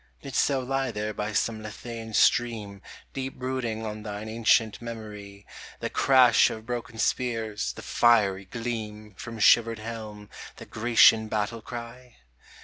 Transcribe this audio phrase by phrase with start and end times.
[0.23, 2.81] Didst thou lie there by some Lethsean stream
[3.13, 5.45] Deep brooding on thine ancient memory,
[5.79, 12.15] The crash of broken spears, the fiery gleam From shivered helm, the Grecian battle cry